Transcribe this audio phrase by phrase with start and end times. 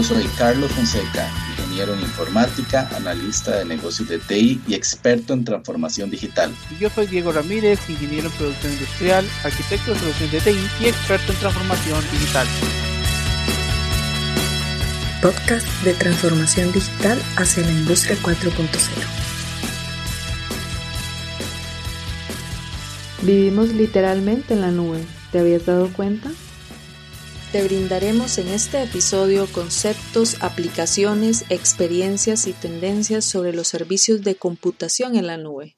[0.00, 5.44] Yo soy Carlos Fonseca, ingeniero en informática, analista de negocios de TI y experto en
[5.44, 6.50] transformación digital.
[6.80, 11.32] Yo soy Diego Ramírez, ingeniero en producción industrial, arquitecto de soluciones de TI y experto
[11.32, 12.46] en transformación digital.
[15.20, 18.56] Podcast de transformación digital hacia la industria 4.0.
[23.20, 25.04] Vivimos literalmente en la nube.
[25.30, 26.30] ¿Te habías dado cuenta?
[27.52, 35.16] Te brindaremos en este episodio conceptos, aplicaciones, experiencias y tendencias sobre los servicios de computación
[35.16, 35.76] en la nube.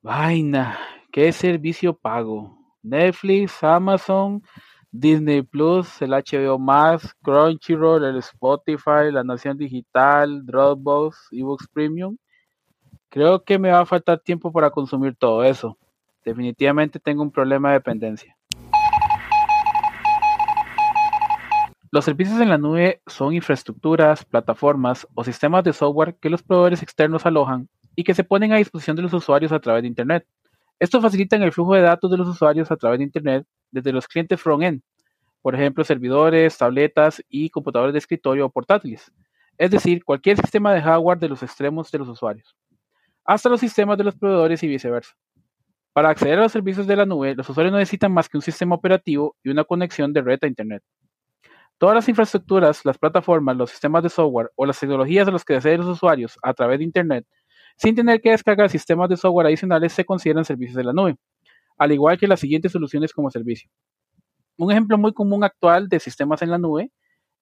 [0.00, 0.78] Vaina,
[1.12, 2.56] ¿qué servicio pago?
[2.82, 4.42] Netflix, Amazon,
[4.90, 12.16] Disney Plus, el HBO Max, Crunchyroll, el Spotify, la Nación Digital, Dropbox, eBooks Premium.
[13.10, 15.77] Creo que me va a faltar tiempo para consumir todo eso.
[16.28, 18.36] Definitivamente tengo un problema de dependencia.
[21.90, 26.82] Los servicios en la nube son infraestructuras, plataformas o sistemas de software que los proveedores
[26.82, 30.26] externos alojan y que se ponen a disposición de los usuarios a través de Internet.
[30.78, 34.06] Esto facilita el flujo de datos de los usuarios a través de Internet desde los
[34.06, 34.82] clientes front-end,
[35.40, 39.10] por ejemplo, servidores, tabletas y computadores de escritorio o portátiles,
[39.56, 42.54] es decir, cualquier sistema de hardware de los extremos de los usuarios,
[43.24, 45.16] hasta los sistemas de los proveedores y viceversa.
[45.98, 48.40] Para acceder a los servicios de la nube, los usuarios no necesitan más que un
[48.40, 50.80] sistema operativo y una conexión de red a Internet.
[51.76, 55.56] Todas las infraestructuras, las plataformas, los sistemas de software o las tecnologías a los que
[55.56, 57.26] acceden los usuarios a través de Internet,
[57.76, 61.16] sin tener que descargar sistemas de software adicionales, se consideran servicios de la nube,
[61.76, 63.68] al igual que las siguientes soluciones como servicio.
[64.56, 66.92] Un ejemplo muy común actual de sistemas en la nube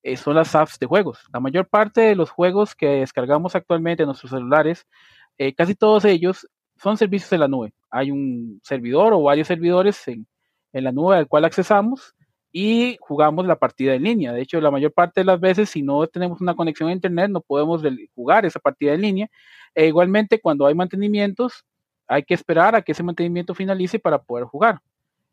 [0.01, 1.19] eh, son las apps de juegos.
[1.31, 4.87] La mayor parte de los juegos que descargamos actualmente en nuestros celulares,
[5.37, 7.71] eh, casi todos ellos son servicios de la nube.
[7.89, 10.27] Hay un servidor o varios servidores en,
[10.73, 12.15] la nube al cual accesamos
[12.51, 14.33] y jugamos la partida en línea.
[14.33, 17.31] De hecho, la mayor parte de las veces, si no tenemos una conexión a Internet,
[17.31, 17.81] no podemos
[18.13, 19.29] jugar esa partida en línea.
[19.73, 21.65] E igualmente, cuando hay mantenimientos,
[22.07, 24.81] hay que esperar a que ese mantenimiento finalice para poder jugar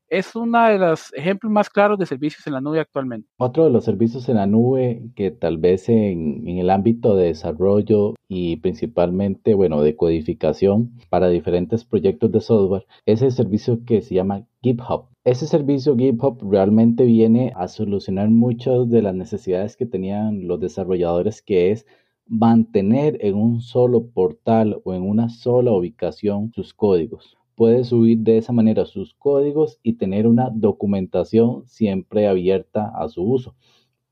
[0.08, 3.28] es uno de los ejemplos más claros de servicios en la nube actualmente.
[3.38, 8.14] Otro de los servicios en la nube que tal vez en, el ámbito de desarrollo
[8.28, 14.14] y principalmente, bueno, de codificación para diferentes proyectos de software es el servicio que se
[14.14, 15.06] llama GitHub.
[15.24, 21.42] Ese servicio GitHub realmente viene a solucionar muchas de las necesidades que tenían los desarrolladores,
[21.42, 21.86] que es
[22.26, 28.38] mantener en un solo portal o en una sola ubicación sus códigos puede subir de
[28.38, 33.54] esa manera sus códigos y tener una documentación siempre abierta a su uso.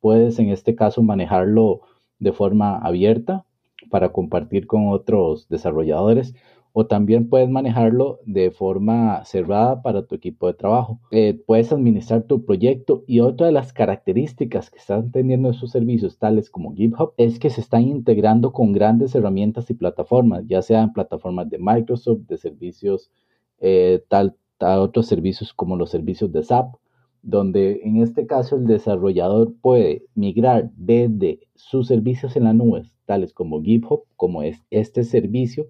[0.01, 1.83] Puedes en este caso manejarlo
[2.19, 3.45] de forma abierta
[3.91, 6.35] para compartir con otros desarrolladores
[6.73, 11.01] o también puedes manejarlo de forma cerrada para tu equipo de trabajo.
[11.11, 16.19] Eh, puedes administrar tu proyecto y otra de las características que están teniendo esos servicios
[16.19, 20.93] tales como GitHub es que se están integrando con grandes herramientas y plataformas, ya sean
[20.93, 23.11] plataformas de Microsoft, de servicios
[23.63, 26.75] eh, tal, tal, otros servicios como los servicios de SAP,
[27.23, 33.33] donde en este caso el desarrollador puede migrar desde sus servicios en la nube, tales
[33.33, 35.69] como GitHub, como es este servicio,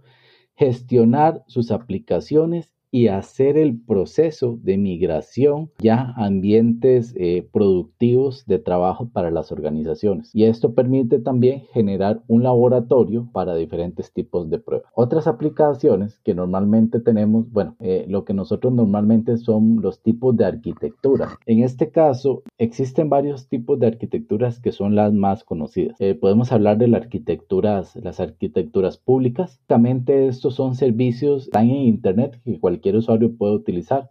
[0.57, 8.59] gestionar sus aplicaciones y hacer el proceso de migración ya a ambientes eh, productivos de
[8.59, 10.31] trabajo para las organizaciones.
[10.35, 14.93] Y esto permite también generar un laboratorio para diferentes tipos de pruebas.
[14.95, 20.45] Otras aplicaciones que normalmente tenemos, bueno, eh, lo que nosotros normalmente son los tipos de
[20.45, 21.39] arquitectura.
[21.47, 25.99] En este caso, existen varios tipos de arquitecturas que son las más conocidas.
[25.99, 29.59] Eh, podemos hablar de las arquitecturas, las arquitecturas públicas.
[29.63, 34.11] Básicamente estos son servicios en internet que cualquier cualquier usuario puede utilizar.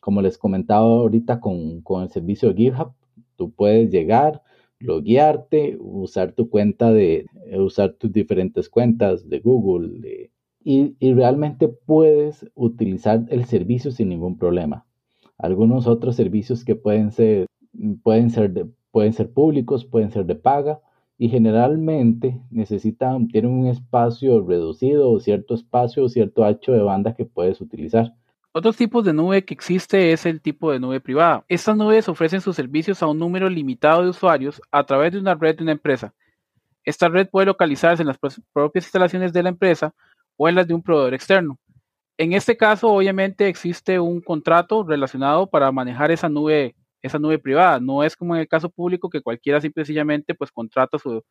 [0.00, 2.92] Como les comentaba ahorita con, con el servicio de GitHub,
[3.36, 4.42] tú puedes llegar,
[4.80, 7.26] loguearte, usar tu cuenta de,
[7.56, 10.30] usar tus diferentes cuentas de Google
[10.64, 14.84] y, y, realmente puedes utilizar el servicio sin ningún problema.
[15.38, 17.46] Algunos otros servicios que pueden ser,
[18.02, 20.80] pueden ser, de, pueden ser públicos, pueden ser de paga
[21.18, 27.24] y generalmente necesitan, tienen un espacio reducido cierto espacio o cierto ancho de banda que
[27.24, 28.14] puedes utilizar.
[28.52, 31.44] Otro tipo de nube que existe es el tipo de nube privada.
[31.48, 35.34] Estas nubes ofrecen sus servicios a un número limitado de usuarios a través de una
[35.34, 36.14] red de una empresa.
[36.84, 38.18] Esta red puede localizarse en las
[38.52, 39.92] propias instalaciones de la empresa
[40.36, 41.58] o en las de un proveedor externo.
[42.16, 47.80] En este caso, obviamente, existe un contrato relacionado para manejar esa nube esa nube privada.
[47.80, 51.22] No es como en el caso público que cualquiera simplemente pues contrata su,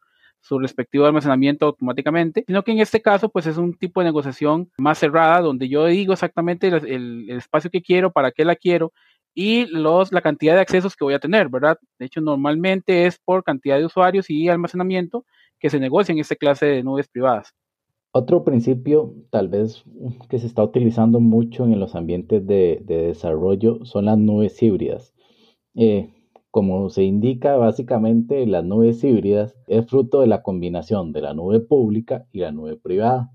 [0.41, 4.71] su respectivo almacenamiento automáticamente, sino que en este caso pues es un tipo de negociación
[4.77, 6.85] más cerrada donde yo digo exactamente el,
[7.29, 8.93] el, espacio que quiero, para qué la quiero
[9.33, 11.77] y los, la cantidad de accesos que voy a tener, ¿verdad?
[11.99, 15.25] De hecho, normalmente es por cantidad de usuarios y almacenamiento
[15.59, 17.53] que se negocia en esta clase de nubes privadas.
[18.11, 19.83] Otro principio, tal vez
[20.27, 25.13] que se está utilizando mucho en los ambientes de, desarrollo, son las nubes híbridas.
[25.77, 26.09] Eh,
[26.49, 31.59] como se indica, básicamente las nubes híbridas es fruto de la combinación de la nube
[31.59, 33.31] pública y la nube privada.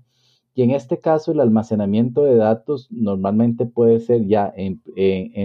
[0.53, 4.81] Y en este caso, el almacenamiento de datos normalmente puede ser ya en,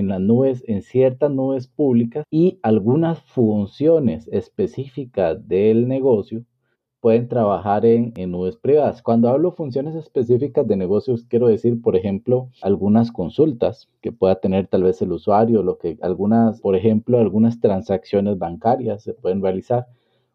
[0.09, 6.45] las nubes, en ciertas nubes públicas y algunas funciones específicas del negocio
[7.09, 9.01] pueden trabajar en, nubes privadas.
[9.01, 14.67] Cuando hablo funciones específicas de negocios, quiero decir, por ejemplo, algunas consultas que pueda tener
[14.67, 19.87] tal vez el usuario, lo que algunas, por ejemplo, algunas transacciones bancarias se pueden realizar.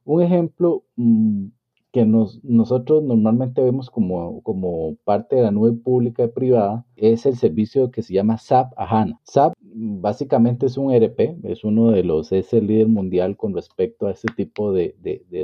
[0.04, 1.50] Un ejemplo mm,
[1.92, 7.26] que nos, nosotros normalmente vemos como, como parte de la nube pública y privada es
[7.26, 9.20] el servicio que se llama SAP HANA.
[9.24, 14.08] SAP básicamente es un ERP, es uno de los, es el líder mundial con respecto
[14.08, 14.96] a este tipo de,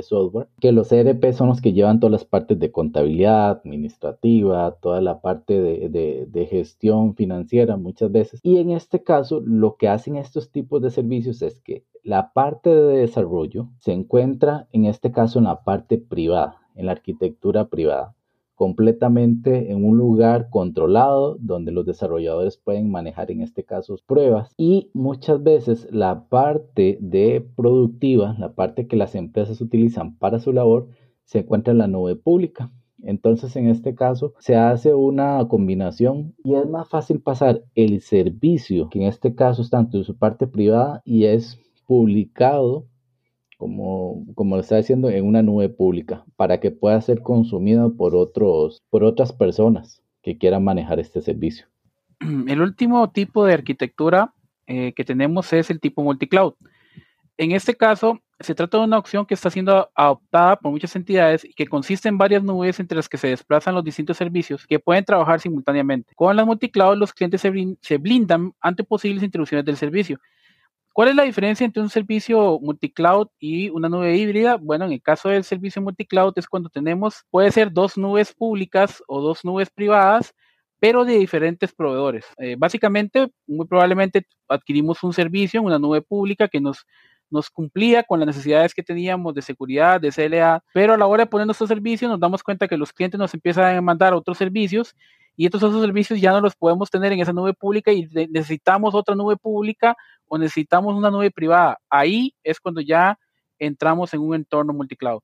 [0.02, 5.00] software, que los ERP son los que llevan todas las partes de contabilidad, administrativa, toda
[5.00, 8.40] la parte de gestión financiera muchas veces.
[8.42, 12.70] Y en este caso, lo que hacen estos tipos de servicios es que la parte
[12.70, 18.14] de desarrollo se encuentra en este caso en la parte privada, en la arquitectura privada,
[18.60, 24.90] completamente en un lugar controlado donde los desarrolladores pueden manejar en este caso pruebas y
[24.92, 30.88] muchas veces la parte de productiva, la parte que las empresas utilizan para su labor,
[31.24, 32.70] se encuentra en la nube pública.
[33.02, 38.90] Entonces, en este caso, se hace una combinación y es más fácil pasar el servicio,
[38.90, 42.84] que en este caso es tanto en su parte privada y es publicado,
[43.60, 48.16] como, como lo está diciendo, en una nube pública, para que pueda ser consumido por,
[48.16, 51.66] otros, por otras personas que quieran manejar este servicio.
[52.48, 54.32] El último tipo de arquitectura
[54.66, 56.54] eh, que tenemos es el tipo multicloud.
[57.36, 61.44] En este caso, se trata de una opción que está siendo adoptada por muchas entidades
[61.44, 64.78] y que consiste en varias nubes entre las que se desplazan los distintos servicios que
[64.78, 66.14] pueden trabajar simultáneamente.
[66.14, 70.18] Con las multicloud, los clientes se blindan ante posibles interrupciones del servicio
[70.92, 74.56] ¿Cuál es la diferencia entre un servicio multicloud y una nube híbrida?
[74.56, 79.02] Bueno, en el caso del servicio multicloud es cuando tenemos, puede ser dos nubes públicas
[79.06, 80.34] o dos nubes privadas,
[80.80, 82.26] pero de diferentes proveedores.
[82.38, 86.84] Eh, básicamente, muy probablemente adquirimos un servicio en una nube pública que nos,
[87.30, 91.24] nos cumplía con las necesidades que teníamos de seguridad, de CLA, pero a la hora
[91.24, 94.38] de poner nuestro servicio nos damos cuenta que los clientes nos empiezan a mandar otros
[94.38, 94.96] servicios
[95.36, 98.94] y estos otros servicios ya no los podemos tener en esa nube pública y necesitamos
[98.94, 99.96] otra nube pública
[100.28, 101.78] o necesitamos una nube privada.
[101.88, 103.18] Ahí es cuando ya
[103.58, 105.20] entramos en un entorno multicloud.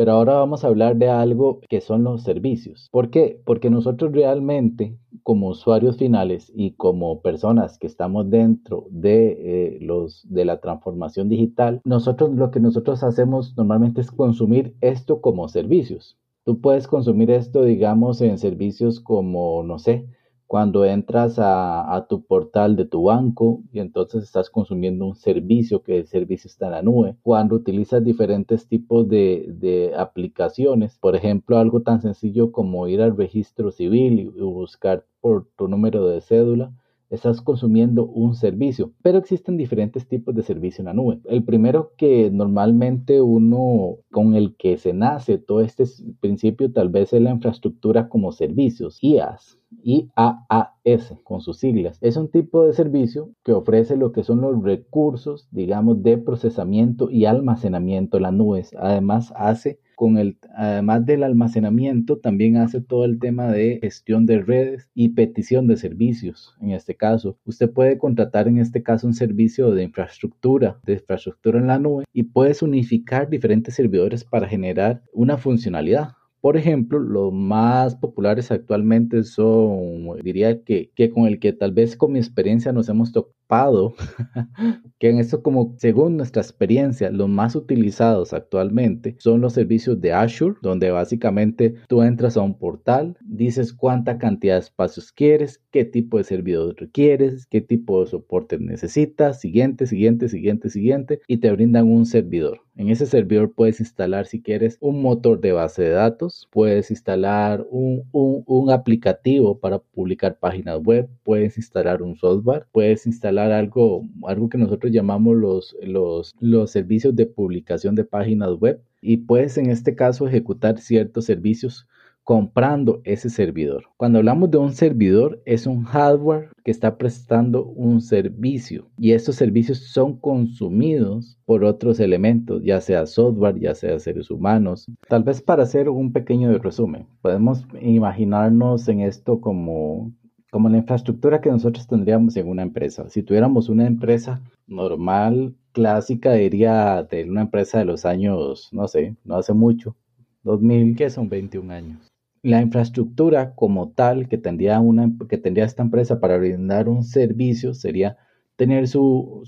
[0.00, 2.88] Pero ahora vamos a hablar de algo que son los servicios.
[2.90, 3.40] ¿Por qué?
[3.44, 10.26] Porque nosotros realmente, como usuarios finales y como personas que estamos dentro de, eh, los,
[10.26, 16.16] de la transformación digital, nosotros lo que nosotros hacemos normalmente es consumir esto como servicios.
[16.44, 20.06] Tú puedes consumir esto, digamos, en servicios como, no sé,
[20.46, 25.98] cuando entras a, tu portal de tu banco y entonces estás consumiendo un servicio que
[25.98, 31.56] el servicio está en la nube, cuando utilizas diferentes tipos de, de aplicaciones, por ejemplo,
[31.58, 36.72] algo tan sencillo como ir al registro civil y buscar por tu número de cédula,
[37.10, 41.20] estás consumiendo un servicio, pero existen diferentes tipos de servicio en la nube.
[41.24, 45.84] El primero que normalmente uno con el que se nace todo este
[46.20, 49.58] principio tal vez es la infraestructura como servicios, IaaS.
[49.82, 51.98] IaaS con sus siglas.
[52.00, 57.10] Es un tipo de servicio que ofrece lo que son los recursos, digamos, de procesamiento
[57.10, 58.74] y almacenamiento en las nubes.
[58.78, 64.40] Además, hace con el, además del almacenamiento, también hace todo el tema de gestión de
[64.40, 66.56] redes y petición de servicios.
[66.58, 71.58] En este caso, usted puede contratar en este caso un servicio de infraestructura, de infraestructura
[71.58, 76.12] en la nube y puedes unificar diferentes servidores para generar una funcionalidad.
[76.40, 81.94] Por ejemplo, los más populares actualmente son, diría que, que con el que tal vez
[81.98, 83.12] con mi experiencia nos hemos
[84.98, 90.12] que en esto como según nuestra experiencia, los más utilizados actualmente son los servicios de
[90.12, 95.84] Azure, donde básicamente tú entras a un portal, dices cuánta cantidad de espacios quieres, qué
[95.84, 101.50] tipo de servidor requieres, qué tipo de soporte necesitas, siguiente, siguiente, siguiente, siguiente, y te
[101.50, 102.60] brindan un servidor.
[102.76, 107.66] En ese servidor puedes instalar si quieres un motor de base de datos, puedes instalar
[107.70, 114.48] un, un, aplicativo para publicar páginas web, puedes instalar un software, puedes instalar algo, algo
[114.48, 119.70] que nosotros llamamos los, los, los servicios de publicación de páginas web y puedes en
[119.70, 121.86] este caso ejecutar ciertos servicios
[122.24, 123.86] comprando ese servidor.
[123.96, 129.36] Cuando hablamos de un servidor, es un hardware que está prestando un servicio y estos
[129.36, 134.86] servicios son consumidos por otros elementos, ya sea software, ya sea seres humanos.
[135.08, 140.12] Tal vez para hacer un pequeño resumen, podemos imaginarnos en esto como
[140.50, 143.08] como la infraestructura que nosotros tendríamos en una empresa.
[143.08, 149.16] Si tuviéramos una empresa normal, clásica, diría de una empresa de los años, no sé,
[149.24, 149.96] no hace mucho,
[150.42, 152.10] 2000, que son 21 años
[152.42, 157.74] la infraestructura como tal que tendría, una, que tendría esta empresa para brindar un servicio
[157.74, 158.16] sería
[158.56, 159.42] tener su,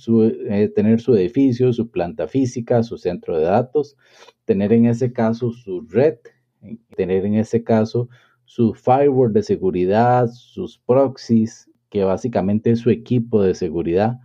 [0.48, 3.96] eh, tener su edificio, su planta física, su centro de datos,
[4.44, 6.16] tener en ese caso su red,
[6.96, 8.08] tener en ese caso
[8.54, 14.20] su firewall de seguridad, sus proxies, que básicamente es su equipo de seguridad,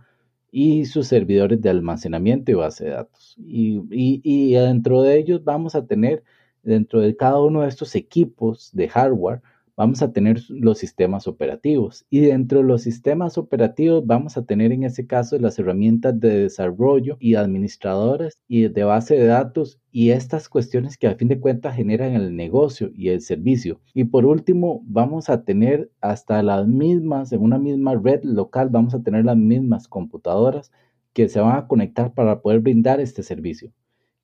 [0.50, 3.36] y sus servidores de almacenamiento y base de datos.
[3.38, 6.24] Y, y, y dentro de ellos vamos a tener
[6.62, 9.40] dentro de cada uno de estos equipos de hardware
[9.78, 14.72] vamos a tener los sistemas operativos y dentro de los sistemas operativos vamos a tener
[14.72, 20.10] en ese caso las herramientas de desarrollo y administradores y de base de datos y
[20.10, 23.80] estas cuestiones que a fin de cuentas generan el negocio y el servicio.
[23.94, 28.94] Y por último, vamos a tener hasta las mismas, en una misma red local, vamos
[28.94, 30.72] a tener las mismas computadoras
[31.12, 33.72] que se van a conectar para poder brindar este servicio.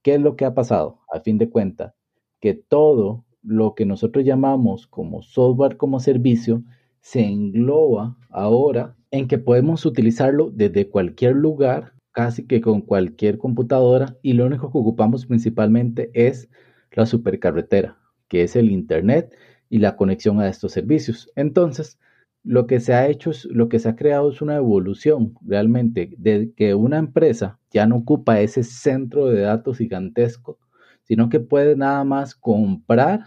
[0.02, 0.99] ¿Qué es lo que ha pasado?
[1.12, 1.94] A fin de cuentas,
[2.40, 6.63] que todo lo que nosotros llamamos como software como servicio
[7.01, 14.17] se engloba ahora en que podemos utilizarlo desde cualquier lugar, casi que con cualquier computadora,
[14.23, 16.49] y lo único que ocupamos principalmente es
[16.93, 17.99] la supercarretera,
[18.29, 19.37] que es el Internet
[19.69, 21.31] y la conexión a estos servicios.
[21.37, 21.99] Entonces,
[22.43, 26.15] lo que se ha hecho, es, lo que se ha creado es una evolución realmente
[26.19, 30.59] de que una empresa ya no ocupa ese centro de datos gigantesco
[31.04, 33.20] sino que puede nada más comprar,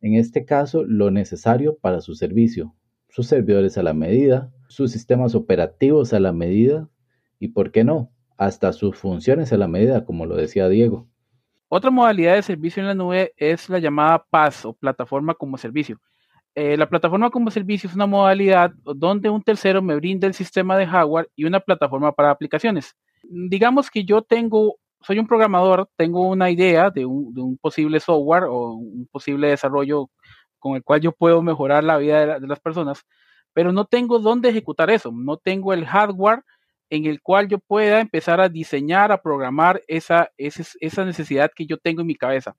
[0.00, 2.74] en este caso, lo necesario para su servicio,
[3.08, 6.88] sus servidores a la medida, sus sistemas operativos a la medida
[7.38, 11.08] y, ¿por qué no?, hasta sus funciones a la medida, como lo decía Diego.
[11.68, 16.00] Otra modalidad de servicio en la nube es la llamada PaaS o plataforma como servicio.
[16.54, 20.76] Eh, la plataforma como servicio es una modalidad donde un tercero me brinda el sistema
[20.78, 22.96] de hardware y una plataforma para aplicaciones.
[23.22, 28.72] Digamos que yo tengo soy un programador, tengo una idea de un, posible software o
[28.72, 30.10] un posible desarrollo
[30.58, 33.06] con el cual yo puedo mejorar la vida de, las personas,
[33.52, 36.42] pero no tengo dónde ejecutar eso, no tengo el hardware
[36.90, 41.76] en el cual yo pueda empezar a diseñar, a programar esa, esa, necesidad que yo
[41.76, 42.56] tengo en mi cabeza.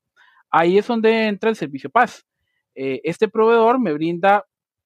[0.51, 2.25] Ahí es donde entra el servicio Paz.
[2.75, 4.45] Eh, este proveedor me brinda,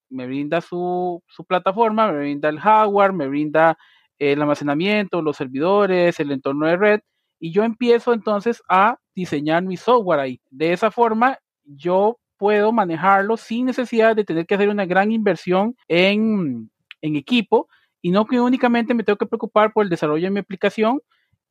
[0.10, 3.78] me brinda su, su, plataforma, me brinda el hardware, me brinda
[4.18, 7.00] el almacenamiento, los servidores, el entorno de red,
[7.44, 10.40] y yo empiezo entonces a diseñar mi software ahí.
[10.50, 15.76] De esa forma, yo puedo manejarlo sin necesidad de tener que hacer una gran inversión
[15.90, 16.72] en,
[17.02, 17.68] equipo
[18.02, 21.02] y no que únicamente me tengo que preocupar por el desarrollo de mi aplicación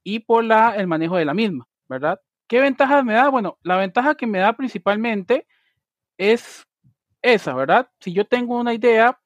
[0.02, 2.18] y por la, el manejo de la misma, ¿verdad?
[2.46, 3.28] ¿Qué ventajas me da?
[3.28, 5.46] Bueno, la ventaja que me da principalmente
[6.16, 6.66] es
[7.20, 7.90] esa, ¿verdad?
[8.00, 9.20] Si yo tengo una idea,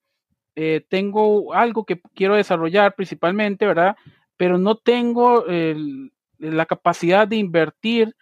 [0.56, 3.96] eh, tengo algo que quiero desarrollar principalmente, ¿verdad?
[4.37, 8.14] Pero no tengo el, la capacidad de invertir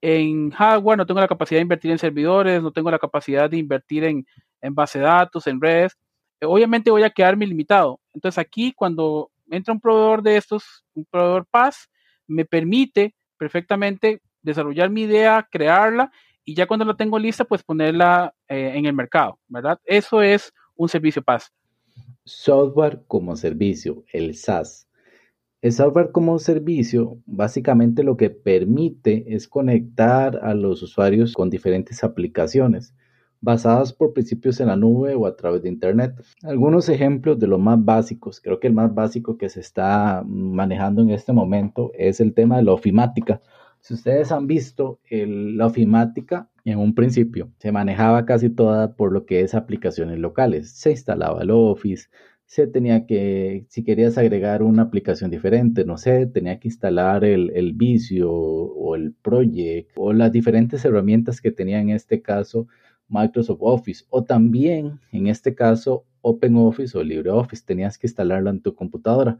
[0.00, 3.56] en hardware, no tengo la capacidad de invertir en servidores, no tengo la capacidad de
[3.56, 4.26] invertir en,
[4.74, 5.96] base de datos, en redes,
[6.40, 8.00] eh, obviamente voy a quedarme limitado.
[8.12, 11.88] Entonces aquí cuando entra un proveedor de estos, un proveedor PaaS,
[12.26, 16.10] me permite perfectamente desarrollar mi idea, crearla
[16.44, 19.80] y ya cuando la tengo lista, pues ponerla eh, en el mercado, ¿verdad?
[19.84, 21.52] Eso es un servicio PaaS.
[22.24, 24.88] Software como servicio, el SaaS.
[25.62, 32.02] El software como servicio básicamente lo que permite es conectar a los usuarios con diferentes
[32.02, 32.96] aplicaciones
[33.40, 36.20] basadas por principios en la nube o a través de Internet.
[36.42, 41.00] Algunos ejemplos de los más básicos, creo que el más básico que se está manejando
[41.00, 43.40] en este momento es el tema de la ofimática.
[43.78, 49.26] Si ustedes han visto, la ofimática en un principio se manejaba casi toda por lo
[49.26, 50.72] que es aplicaciones locales.
[50.72, 52.08] Se instalaba el Office,
[52.52, 57.50] se tenía que, si querías agregar una aplicación diferente, no sé, tenía que instalar el,
[57.54, 57.74] el
[58.26, 62.66] o el Project o las diferentes herramientas que tenía en este caso
[63.08, 68.74] Microsoft Office o también en este caso OpenOffice o LibreOffice, tenías que instalarlo en tu
[68.74, 69.38] computadora.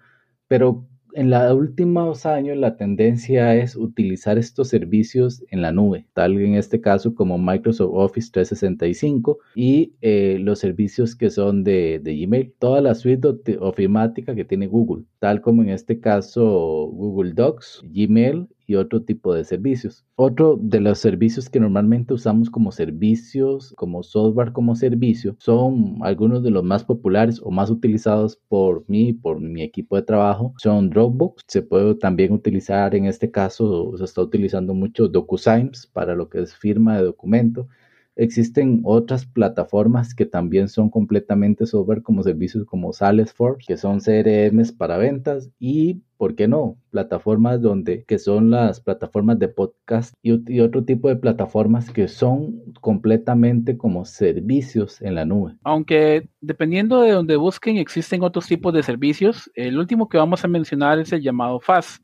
[0.48, 6.38] Pero en los últimos años la tendencia es utilizar estos servicios en la nube, tal
[6.38, 12.54] en este caso como Microsoft Office 365 y eh, los servicios que son de, Gmail,
[12.58, 13.28] toda la suite
[13.60, 16.44] ofimática que tiene Google, tal como en este caso
[16.92, 20.04] Google Docs, Gmail y otro tipo de servicios.
[20.16, 26.42] Otro de los servicios que normalmente usamos como servicios, como software como servicio, son algunos
[26.42, 30.54] de los más populares o más utilizados por mí y por mi equipo de trabajo.
[30.58, 36.14] Son Dropbox, se puede también utilizar en este caso, se está utilizando mucho DocuSigns para
[36.14, 37.68] lo que es firma de documento
[38.14, 44.72] Existen otras plataformas que también son completamente software como servicios como Salesforce, que son CRMs
[44.72, 46.76] para ventas y, ¿por qué no?
[46.90, 52.60] Plataformas donde, que son las plataformas de podcast y, otro tipo de plataformas que son
[52.82, 55.56] completamente como servicios en la nube.
[55.64, 59.50] Aunque dependiendo de donde busquen, existen otros tipos de servicios.
[59.54, 62.02] El último que vamos a mencionar es el llamado FAS,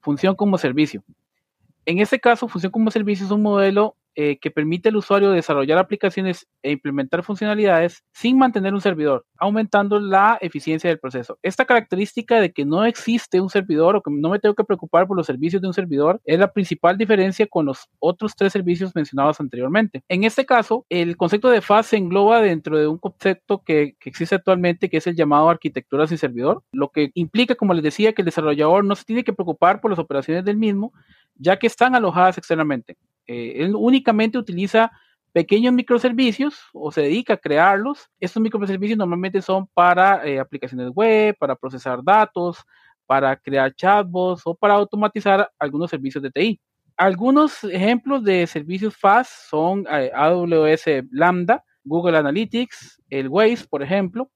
[0.00, 1.04] función como servicio.
[1.84, 5.78] En este caso, función como servicio es un modelo eh, que permite al usuario desarrollar
[5.78, 11.38] aplicaciones e implementar funcionalidades sin mantener un servidor, aumentando la eficiencia del proceso.
[11.42, 15.06] Esta característica de que no existe un servidor o que no me tengo que preocupar
[15.06, 18.94] por los servicios de un servidor es la principal diferencia con los otros tres servicios
[18.94, 20.02] mencionados anteriormente.
[20.06, 24.10] En este caso, el concepto de FAS se engloba dentro de un concepto que, que
[24.10, 28.12] existe actualmente, que es el llamado arquitectura sin servidor, lo que implica, como les decía,
[28.12, 30.92] que el desarrollador no se tiene que preocupar por las operaciones del mismo,
[31.36, 32.98] ya que están alojadas externamente.
[33.26, 34.90] Eh, él únicamente utiliza
[35.32, 38.08] pequeños microservicios o se dedica a crearlos.
[38.18, 42.58] Estos microservicios normalmente son para eh, aplicaciones web, para procesar datos,
[43.06, 46.60] para crear chatbots o para automatizar algunos servicios de TI.
[46.96, 54.30] Algunos ejemplos de servicios FAST son eh, AWS Lambda, Google Analytics, el Waze, por ejemplo.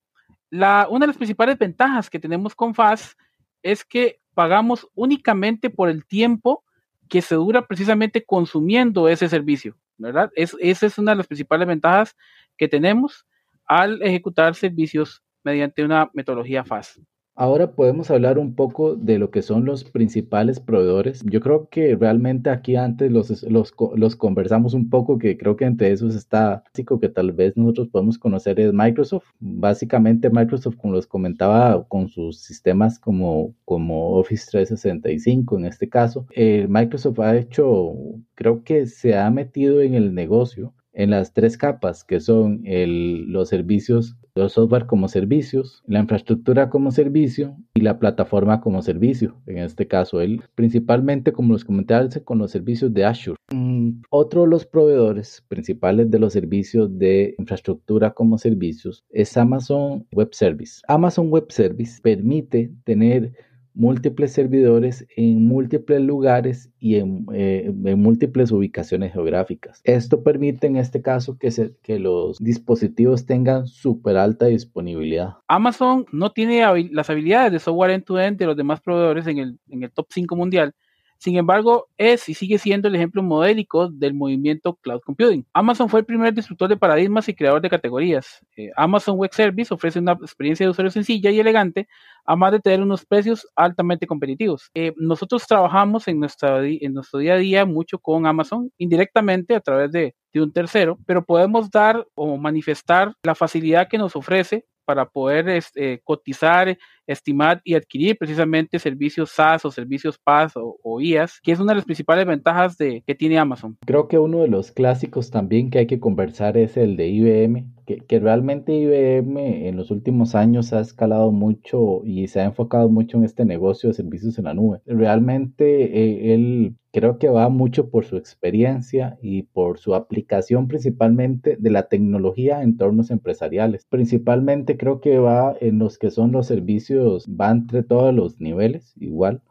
[0.50, 3.18] La, una de las principales ventajas que tenemos con FAST
[3.62, 6.63] es que pagamos únicamente por el tiempo
[7.08, 10.30] que se dura precisamente consumiendo ese servicio, ¿verdad?
[10.34, 12.16] Es, esa es una de las principales ventajas
[12.56, 13.26] que tenemos
[13.66, 16.98] al ejecutar servicios mediante una metodología FAST.
[17.36, 21.20] Ahora podemos hablar un poco de lo que son los principales proveedores.
[21.24, 25.90] Yo creo que realmente aquí antes los, los, conversamos un poco, que creo que entre
[25.90, 29.24] esos está básico que tal vez nosotros podemos conocer es Microsoft.
[29.40, 36.26] Básicamente Microsoft, como les comentaba, con sus sistemas como, como Office 365 en este caso,
[36.36, 37.94] eh, Microsoft ha hecho,
[38.36, 43.24] creo que se ha metido en el negocio en las tres capas que son el,
[43.32, 49.40] los servicios los software como servicios, la infraestructura como servicio y la plataforma como servicio.
[49.46, 53.38] En este caso, él principalmente, como los comentarios, con los servicios de Azure.
[53.52, 60.06] Mm, otro de los proveedores principales de los servicios de infraestructura como servicios es Amazon
[60.12, 60.82] Web Service.
[60.88, 63.32] Amazon Web Service permite tener
[63.74, 69.80] múltiples servidores en múltiples lugares y en, eh, múltiples ubicaciones geográficas.
[69.84, 75.34] Esto permite en este caso que, se, que los dispositivos tengan súper alta disponibilidad.
[75.48, 79.82] Amazon no tiene las habilidades de software end-to-end de los demás proveedores en el, en
[79.82, 80.74] el top 5 mundial
[81.18, 85.46] sin embargo, es y sigue siendo el ejemplo modélico del movimiento cloud computing.
[85.52, 88.44] Amazon fue el primer disruptor de paradigmas y creador de categorías.
[88.56, 91.88] Eh, Amazon Web Service ofrece una experiencia de usuario sencilla y elegante,
[92.24, 94.70] además de tener unos precios altamente competitivos.
[94.74, 99.92] Eh, nosotros trabajamos en, en nuestro día a día mucho con Amazon, indirectamente a través
[99.92, 105.06] de, de un tercero, pero podemos dar o manifestar la facilidad que nos ofrece para
[105.06, 111.52] poder este, cotizar, estimar y adquirir precisamente servicios SaaS o servicios PaaS o, IaaS, que
[111.52, 113.76] es una de las principales ventajas de, que tiene Amazon.
[113.86, 117.74] Creo que uno de los clásicos también que hay que conversar es el de IBM,
[117.84, 123.18] que, realmente IBM en los últimos años ha escalado mucho y se ha enfocado mucho
[123.18, 124.80] en este negocio de servicios en la nube.
[124.86, 131.56] Realmente eh, él creo que va mucho por su experiencia y por su aplicación principalmente
[131.58, 133.84] de la tecnología en entornos empresariales.
[133.90, 138.94] Principalmente creo que va en los que son los servicios, va entre todos los niveles,
[138.98, 139.42] igual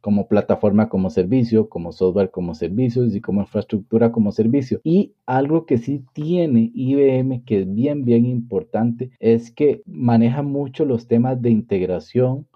[0.00, 4.80] como plataforma como servicio, como software como servicios y como infraestructura como servicio.
[4.82, 10.84] Y algo que sí tiene IBM que es bien, bien importante es que maneja mucho
[10.84, 12.46] los temas de integración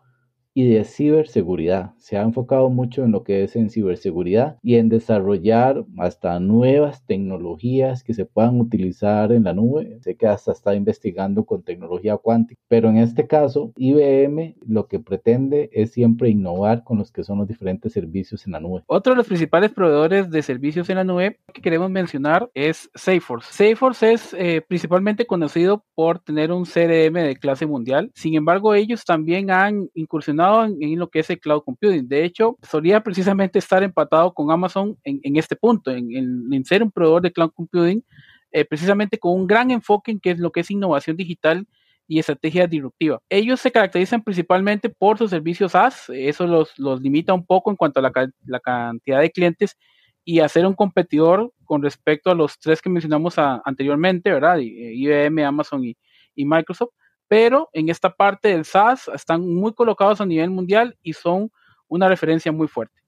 [0.55, 1.93] y de ciberseguridad.
[1.99, 7.05] Se ha enfocado mucho en lo que es en ciberseguridad y en desarrollar hasta nuevas
[7.05, 9.99] tecnologías que se puedan utilizar en la nube.
[10.01, 15.01] Sé que hasta está investigando con tecnología cuántica, pero en este caso IBM lo que
[15.01, 18.83] pretende es siempre innovar con los que son los diferentes servicios en la nube.
[18.87, 23.53] Otro de los principales proveedores de servicios en la nube que queremos mencionar es Salesforce.
[23.53, 28.13] Salesforce es eh, principalmente conocido por tener un CRM de clase mundial.
[28.15, 32.09] Sin embargo, ellos también han incursionado en, lo que es el cloud computing.
[32.09, 37.23] De hecho, solía precisamente estar empatado con Amazon en, este punto, en, ser un proveedor
[37.23, 38.05] de cloud computing,
[38.53, 41.67] eh, precisamente con un gran enfoque en qué es lo que es innovación digital
[42.07, 43.21] y estrategia disruptiva.
[43.29, 47.77] Ellos se caracterizan principalmente por sus servicios SaaS, eso los, los limita un poco en
[47.77, 48.13] cuanto a la,
[48.47, 49.77] la, cantidad de clientes
[50.25, 54.59] y hacer un competidor con respecto a los tres que mencionamos anteriormente, ¿verdad?
[54.59, 55.97] IBM, Amazon y,
[56.35, 56.93] y Microsoft,
[57.29, 61.51] pero en esta parte del SaaS están muy colocados a nivel mundial y son
[61.89, 63.01] una referencia muy fuerte.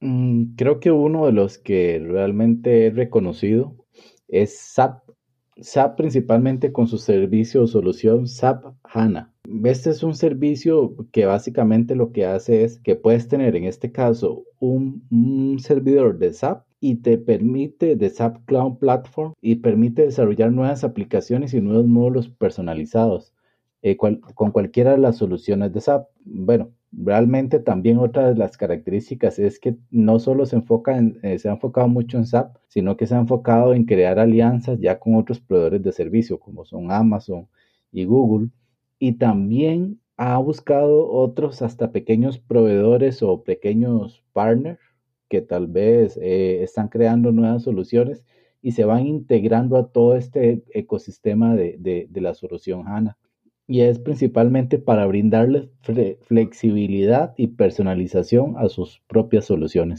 [0.00, 3.74] Mm, creo que uno de los que realmente he reconocido
[4.28, 5.02] es SAP.
[5.58, 9.32] SAP principalmente con su servicio o solución SAP HANA.
[9.64, 13.90] Este es un servicio que básicamente lo que hace es que puedes tener en este
[13.90, 20.02] caso un, un servidor de SAP y te permite de SAP Cloud Platform y permite
[20.02, 23.32] desarrollar nuevas aplicaciones y nuevos módulos personalizados
[23.88, 26.08] eh, con cualquiera de las soluciones de SAP.
[26.24, 31.38] Bueno, realmente también otra de las características es que no solo se enfoca en, eh,
[31.38, 34.98] se ha enfocado mucho en SAP, sino que se ha enfocado en crear alianzas ya
[34.98, 37.46] con otros proveedores de servicio como son Amazon
[37.92, 38.48] y Google
[38.98, 44.80] y también ha buscado otros hasta pequeños proveedores o pequeños partners
[45.28, 48.24] que tal vez eh, están creando nuevas soluciones
[48.62, 53.16] y se van integrando a todo este ecosistema de, de la solución HANA
[53.68, 55.68] y es principalmente para brindarles
[56.22, 59.98] flexibilidad y personalización a sus propias soluciones.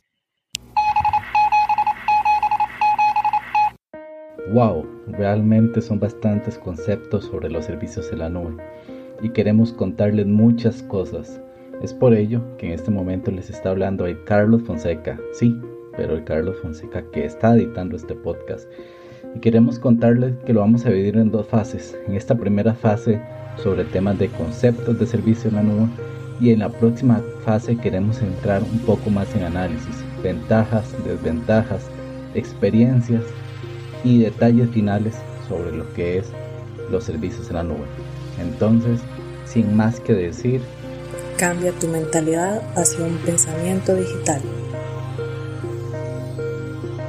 [4.53, 8.55] Wow, realmente son bastantes conceptos sobre los servicios de la nube
[9.21, 11.41] y queremos contarles muchas cosas.
[11.81, 15.53] Es por ello que en este momento les está hablando el Carlos Fonseca, sí,
[15.97, 18.69] pero el Carlos Fonseca que está editando este podcast.
[19.35, 21.99] Y queremos contarles que lo vamos a dividir en dos fases.
[22.07, 23.21] En esta primera fase
[23.63, 25.87] sobre temas de conceptos de servicio en la nube
[26.39, 31.85] y en la próxima fase queremos entrar un poco más en análisis, ventajas, desventajas,
[32.35, 33.23] experiencias
[34.03, 35.15] y detalles finales
[35.47, 36.27] sobre lo que es
[36.91, 37.85] los servicios en la nube.
[38.39, 38.99] Entonces,
[39.45, 40.61] sin más que decir,
[41.37, 44.41] cambia tu mentalidad hacia un pensamiento digital.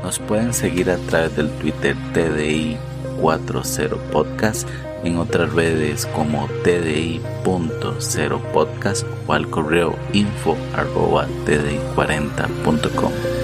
[0.02, 4.66] Nos pueden seguir a través del Twitter TDI40 Podcast
[5.04, 13.37] en otras redes como tdi.0podcast o al correo info arroba tdi40.com.